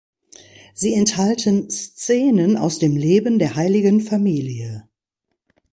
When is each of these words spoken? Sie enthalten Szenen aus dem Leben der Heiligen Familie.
Sie 0.73 0.95
enthalten 0.95 1.69
Szenen 1.69 2.57
aus 2.57 2.79
dem 2.79 2.97
Leben 2.97 3.37
der 3.37 3.53
Heiligen 3.53 4.01
Familie. 4.01 4.89